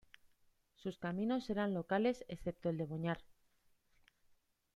Sus 0.77 0.97
caminos 0.97 1.47
eran 1.51 1.75
locales 1.75 2.25
excepto 2.27 2.69
el 2.69 2.77
de 2.79 2.87
Boñar. 2.87 3.19